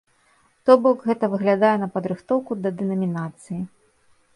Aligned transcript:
То 0.69 0.77
бок, 0.85 0.97
гэта 1.11 1.29
выглядае 1.35 1.75
на 1.85 1.91
падрыхтоўку 1.99 2.51
да 2.67 2.77
дэнамінацыі. 2.83 3.65